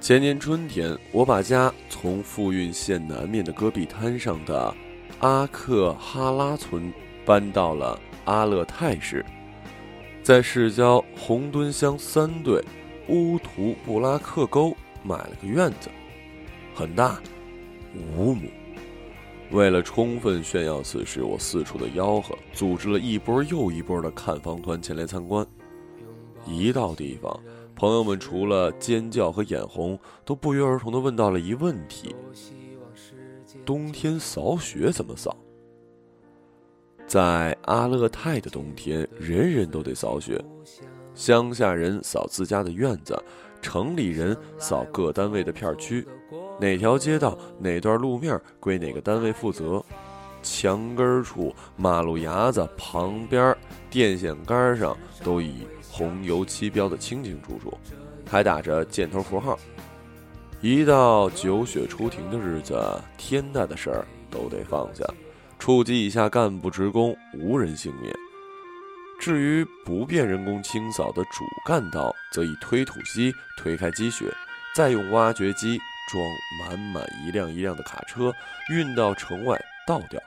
[0.00, 4.74] 前年春天，我把家从富蕴县南面的戈壁滩上的
[5.18, 6.90] 阿克哈拉村
[7.26, 9.22] 搬到了阿勒泰市，
[10.22, 12.64] 在市郊红墩乡三队
[13.08, 15.90] 乌图布拉克沟买了个院子，
[16.74, 17.20] 很大，
[18.16, 18.50] 五亩。
[19.50, 25.46] 为了充分炫耀此事，我四处的吆喝，组织了一波又一波的看房团前来参观。
[26.46, 27.38] 一到地方。
[27.80, 32.14] 朋友们除了尖叫和眼红，都不约而同的问到了一问题：
[33.64, 35.34] 冬天扫雪怎么扫？
[37.06, 40.44] 在阿勒泰的冬天，人人都得扫雪，
[41.14, 43.18] 乡下人扫自家的院子，
[43.62, 46.06] 城里人扫各单位的片区，
[46.60, 49.82] 哪条街道哪段路面归哪个单位负责，
[50.42, 53.56] 墙根处、马路牙子旁边、
[53.88, 55.66] 电线杆上都以。
[55.92, 57.76] 红油漆标的清清楚楚，
[58.30, 59.58] 还打着箭头符号。
[60.60, 62.80] 一到九雪初停的日子，
[63.18, 65.04] 天大的事儿都得放下，
[65.58, 68.14] 处级以下干部职工，无人幸免。
[69.18, 74.32] 至于不便人工清扫的主干道，则以推土机推开积雪，
[74.76, 75.76] 再用挖掘机
[76.08, 76.24] 装
[76.60, 78.32] 满满一辆一辆的卡车，
[78.72, 80.20] 运到城外倒掉。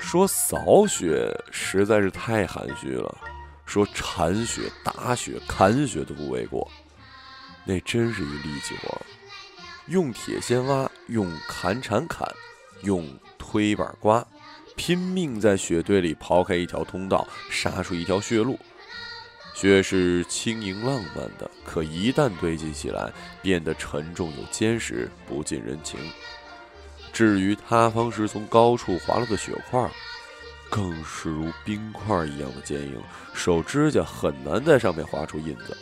[0.00, 3.16] 说扫雪实在是太含蓄了。
[3.64, 6.68] 说铲雪、打雪、砍雪都不为过，
[7.64, 9.00] 那真是一力气活。
[9.86, 12.26] 用铁锨挖，用砍铲砍，
[12.82, 13.06] 用
[13.38, 14.26] 推板刮，
[14.74, 18.58] 拼命在雪堆里刨开一条通道，杀出一条血路。
[19.54, 23.12] 雪是轻盈浪漫的，可一旦堆积起来，
[23.42, 26.00] 变得沉重又坚实，不近人情。
[27.12, 29.90] 至于塌方时从高处滑落的雪块，
[30.70, 33.02] 更是如冰块一样的坚硬，
[33.34, 35.76] 手指甲很难在上面划出印子。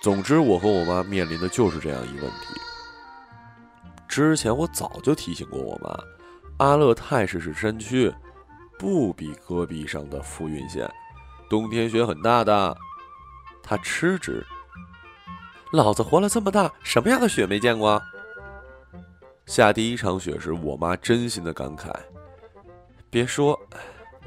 [0.00, 2.46] 总之，我和我妈面临的就是这样一问题。
[4.06, 8.12] 之前我早就提醒过我妈，阿勒泰市是山区，
[8.78, 10.88] 不比戈壁上的富蕴县，
[11.50, 12.76] 冬天雪很大的。
[13.62, 14.46] 她嗤之
[15.72, 18.00] ：“老子活了这么大，什么样的雪没见过？”
[19.48, 21.90] 下第一场雪时，我妈真心的感慨。
[23.08, 23.58] 别说，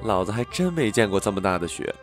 [0.01, 1.93] 老子还真没见过这么大的雪。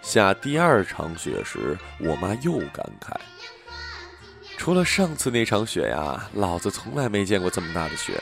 [0.00, 3.14] 下第二场雪时，我妈又感慨：
[4.56, 8.18] 除了上次那场雪呀，老子从来没见过这么大的雪。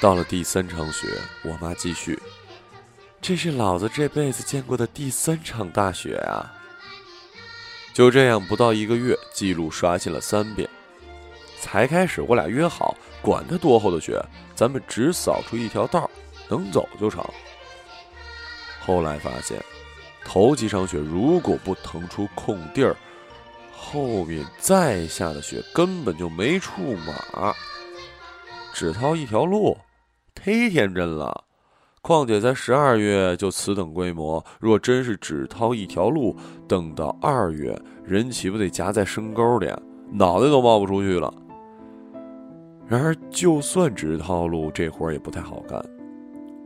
[0.00, 1.08] 到了第三场雪，
[1.42, 2.16] 我妈继续：
[3.20, 6.54] 这是老子这辈子见过的第三场大雪啊！
[7.92, 10.70] 就这样，不到一个月，记录刷新了三遍。
[11.60, 12.94] 才开始，我俩约好。
[13.20, 14.20] 管它多厚的雪，
[14.54, 16.08] 咱们只扫出一条道，
[16.48, 17.24] 能走就成。
[18.80, 19.62] 后来发现，
[20.24, 22.96] 头几场雪如果不腾出空地儿，
[23.72, 27.54] 后面再下的雪根本就没处码。
[28.72, 29.76] 只掏一条路，
[30.34, 31.44] 忒天真了。
[32.00, 36.34] 况且在十二月就此等规模，若真是只掏一条路，
[36.68, 39.68] 等到二月，人岂不得夹在深沟里，
[40.12, 41.32] 脑袋都冒不出去了。
[42.88, 45.78] 然而，就算只套路，这活儿也不太好干。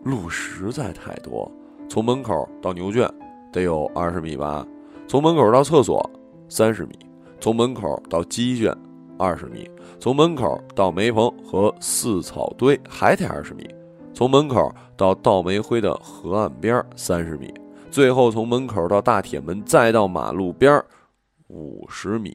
[0.04, 1.50] 路实在太多，
[1.88, 3.12] 从门口到牛圈
[3.52, 4.64] 得有二十米吧；
[5.08, 6.08] 从门口到厕所
[6.48, 6.92] 三十米；
[7.40, 8.72] 从门口到鸡圈
[9.18, 9.68] 二十米；
[9.98, 13.64] 从门口到煤棚和饲草堆还得二十米；
[14.14, 17.48] 从门口到倒煤灰的河岸边三十米；
[17.90, 20.80] 最后从门口到大铁门再到马路边
[21.48, 22.32] 五十米。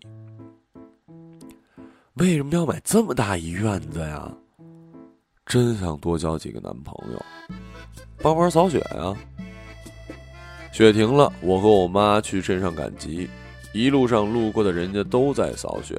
[2.18, 4.32] 为什么要买这么大一院子呀？
[5.46, 7.26] 真想多交几个男朋友，
[8.24, 9.16] 帮忙扫雪呀。
[10.72, 13.30] 雪停了，我和我妈去镇上赶集。
[13.72, 15.96] 一路上路过的人家都在扫雪，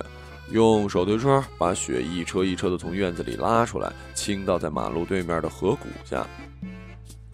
[0.51, 6.27] 用手推车把雪一车一车的从院子里拉出来，倾倒在马路对面的河谷下。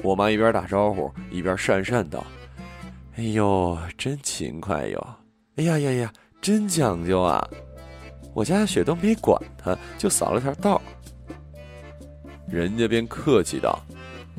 [0.03, 2.23] 我妈一边打招呼，一边讪讪道
[3.17, 5.07] ：“哎呦，真勤快哟！
[5.57, 7.49] 哎呀呀呀，真讲究啊！”
[8.35, 10.83] 我家雪都没管他，就扫了条道。
[12.49, 13.81] 人家便客气道：“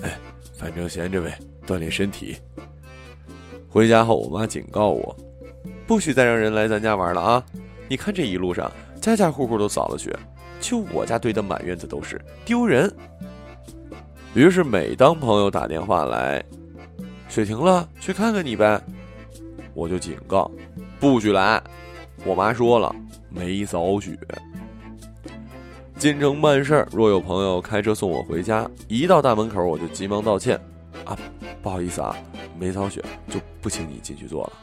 [0.04, 0.20] 哎，
[0.58, 2.38] 反正闲着呗，锻炼身体。”
[3.68, 5.16] 回家后，我妈警告我，
[5.88, 7.44] 不许再让人来咱家玩了啊！
[7.88, 8.72] 你看这一路上，
[9.02, 10.18] 家家户户都扫了雪，
[10.60, 12.94] 就我家堆得满院子都是，丢人。
[14.34, 16.44] 于是，每当朋友打电话来，
[17.28, 18.82] 雪停了，去看看你呗，
[19.74, 20.50] 我就警告，
[21.00, 21.62] 不许来。
[22.24, 22.94] 我妈说了。
[23.36, 24.18] 没扫雪，
[25.98, 26.88] 进城办事儿。
[26.94, 30.58] 若有朋友开车送我回家，一到大门口我就急忙道歉
[31.04, 31.18] ：“啊，
[31.62, 32.16] 不好意思啊，
[32.58, 34.54] 没扫雪，就不请你进去坐了。”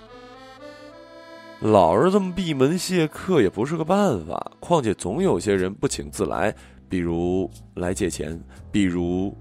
[1.70, 4.50] 老是这么闭门谢客也不是个办法。
[4.58, 6.52] 况且总有些人不请自来，
[6.88, 8.42] 比如来借钱，
[8.72, 9.36] 比如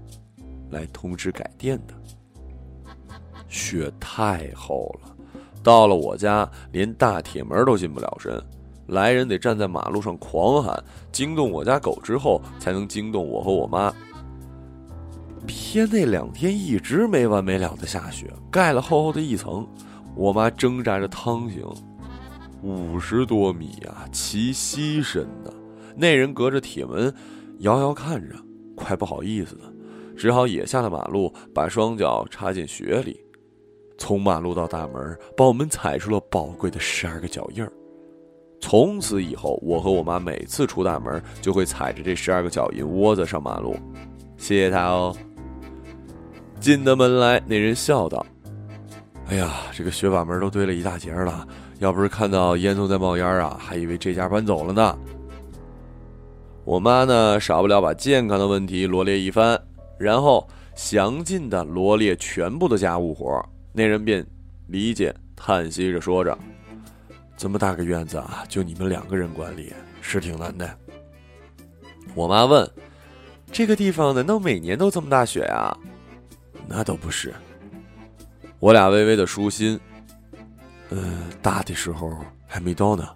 [0.70, 1.94] 来通知改店的。
[3.48, 5.16] 雪太厚了，
[5.62, 8.32] 到了我家连大铁门都进不了身，
[8.92, 13.92] 来人得站在马路上狂喊，惊动我家狗之后，才能惊动我和我妈。
[15.46, 19.66] 偏那两天一直没完没了的下雪，盖了厚厚的一层，
[20.14, 21.66] 我妈挣扎着趟行，
[22.62, 25.52] 五十多米啊，齐膝深的。
[25.96, 27.12] 那人隔着铁门，
[27.60, 28.36] 遥遥看着，
[28.76, 29.62] 快不好意思的，
[30.16, 33.18] 只好也下了马路，把双脚插进雪里，
[33.96, 37.72] 从马路到大门，把我们踩出了宝贵的十二个脚印儿。
[38.62, 43.76] 从此以后，我和我妈每次出大门，就会踩着这十二个脚印窝子上马路。
[44.38, 45.14] 谢谢他哦。
[46.60, 48.24] 进的门来，那人笑道
[49.28, 51.46] ：“哎呀，这个雪把门都堆了一大截了，
[51.80, 54.96] 要不是看到烟囱在冒烟啊，还以为这家搬走了呢。”
[56.64, 59.60] 我妈呢，少不了把健康的问题罗列一番，
[59.98, 64.24] 然后详尽的罗列全部的家务活，那人便
[64.68, 66.38] 理解叹息着说着
[67.42, 70.78] ：“这么大个院子啊，就你们两个人管理，是挺难的。”
[72.14, 72.70] 我妈问
[73.50, 75.76] ：“这个地方难道每年都这么大雪啊？”
[76.68, 77.34] 那倒不是，
[78.60, 79.76] 我俩微微的舒心。
[80.90, 82.16] 呃，大的时候
[82.46, 83.08] 还没到呢。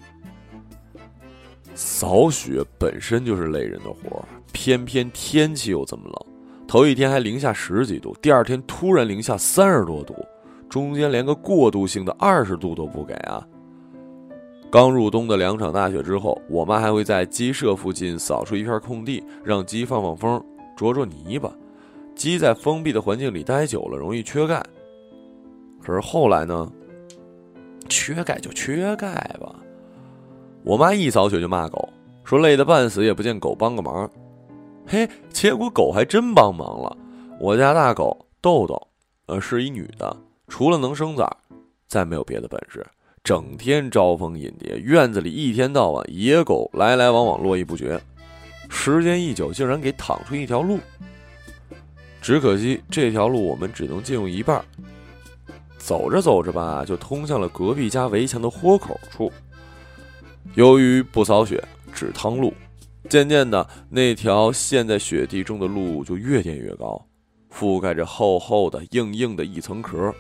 [1.77, 10.17] 扫雪本身就是累人的活儿，偏偏天气又这么冷，头一天还零下十几度，第二天突然零下三十多度，
[10.69, 13.47] 中间连个过渡性的二十度都不给啊！
[14.71, 20.45] 刚入冬的两场大雪之后，我妈还会在鸡舍附近扫出一片空地，让鸡放放风，
[20.77, 21.51] 啄啄泥巴。
[22.15, 24.63] 鸡在封闭的环境里待久了，容易缺钙。
[25.83, 26.71] 可是后来呢？
[27.89, 29.55] 缺钙就缺钙吧。
[30.65, 31.89] 我妈一扫雪就骂狗，
[32.25, 34.11] 说累得半死也不见狗帮个忙。
[34.85, 36.97] 嘿，结果狗还真帮忙了。
[37.39, 38.89] 我家大狗豆豆，
[39.27, 40.17] 呃，是一女的，
[40.49, 41.31] 除了能生崽，
[41.87, 42.85] 再没有别的本事，
[43.27, 48.01] 整天招蜂引蝶，院子里一天到晚野狗来来往往，络绎不绝。
[48.69, 50.79] 时间一久，竟然给淌出一条路。
[52.23, 54.65] 只可惜这条路我们只能进入一半，
[55.77, 59.33] 走着走着吧，就通向了隔壁家围墙的豁口处。
[60.55, 61.61] 由于不扫雪，
[61.93, 62.55] 只趟路，
[63.09, 67.05] 渐渐的，那条陷在雪地中的路就越垫越高，
[67.53, 70.15] 覆盖着厚厚的、硬硬的一层壳。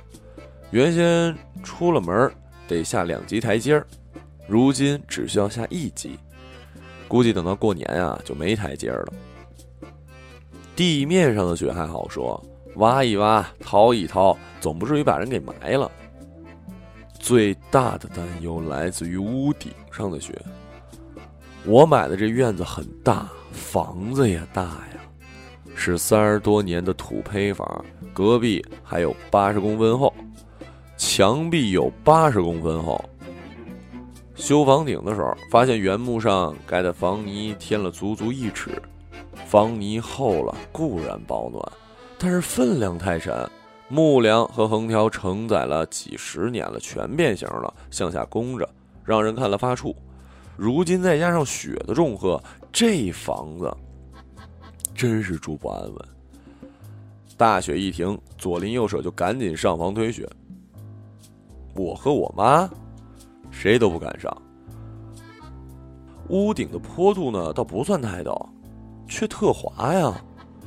[0.73, 1.33] 原先
[1.63, 2.29] 出了门
[2.67, 3.87] 得下两级台阶儿，
[4.47, 6.19] 如今只需要下一级。
[7.09, 9.13] 估计等到过年啊，就没台阶儿了。
[10.75, 12.43] 地面上的雪还好说，
[12.75, 15.91] 挖一挖、掏一掏，总不至于把人给埋了。
[17.19, 20.41] 最大的担忧来自于屋顶上的雪。
[21.65, 25.01] 我买的这院子很大，房子也大呀，
[25.75, 30.13] 是三十多年的土坯房，隔壁还有八十公分厚，
[30.97, 33.03] 墙壁有八十公分厚。
[34.35, 38.83] 修房顶的时候，发现原木上盖的房泥添了足足一尺。
[39.47, 41.63] 房泥厚了固然保暖，
[42.19, 43.49] 但是分量太沉，
[43.89, 48.69] 木梁和横条承载了几十年了，全变形了，向下弓着，
[49.05, 49.95] 让人看了发怵。
[50.57, 53.75] 如今再加上雪的重荷，这房子
[54.95, 56.09] 真是住不安稳。
[57.37, 60.29] 大雪一停，左邻右舍就赶紧上房推雪。
[61.77, 62.69] 我和我妈
[63.51, 64.37] 谁都不敢上。
[66.29, 68.37] 屋顶的坡度呢，倒不算太陡。
[69.09, 70.13] 却特滑呀！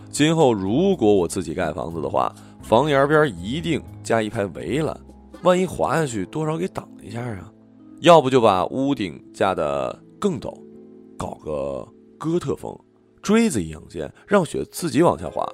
[0.10, 4.98] 今后如果我自己盖房子的话，房檐边一定加一排围栏，
[5.44, 7.52] 万一滑下去，多少给挡一下啊！
[8.00, 10.58] 要不就把屋顶架得更陡，
[11.18, 11.86] 搞个
[12.18, 12.74] 哥特风，
[13.22, 15.46] 锥子一样尖，让雪自己往下滑。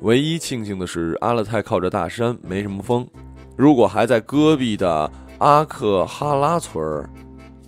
[0.00, 3.06] 唯一庆幸的是，阿勒泰靠着大山，没什么风。
[3.56, 7.08] 如果还在戈壁的阿克哈拉村儿，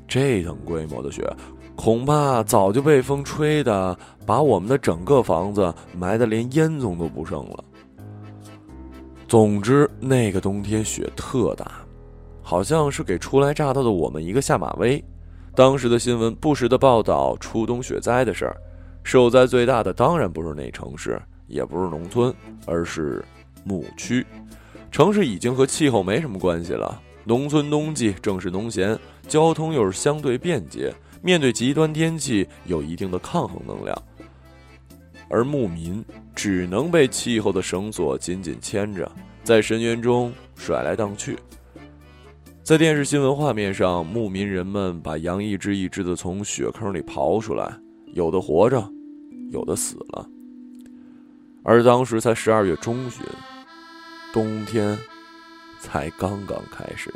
[0.08, 1.24] 这等规模的雪。
[1.76, 7.64] 恐怕早就被风吹的，把我们的整个房子埋得连烟囱都不剩了。
[9.26, 11.68] 总之，那个冬天雪特大，
[12.42, 15.04] 好像是给初来乍到的我们一个下马威。
[15.52, 18.56] 当时的新闻不时的报道初冬雪灾的事儿，
[19.02, 22.32] 受灾最大的当然不是那城市，也不是农村，
[22.66, 23.24] 而是
[23.64, 24.24] 牧区。
[24.94, 28.96] 城市已经和气候没什么关系了，农村冬季正是农闲，
[29.26, 30.94] 交通又是相对便捷。
[31.20, 34.02] 面对极端天气，有一定的抗衡能量，
[35.28, 36.00] 而牧民
[36.32, 39.10] 只能被气候的绳索紧紧牵着，
[39.42, 41.36] 在深渊中甩来荡去。
[42.62, 47.68] 在电视新闻画面上，牧民人们把羊一只一只的从雪坑里刨出来，
[48.12, 48.88] 有的活着，
[49.50, 50.24] 有的死了。
[51.64, 53.26] 而当时才十二月中旬，
[54.34, 54.98] 冬天
[55.78, 57.08] 才刚刚开始。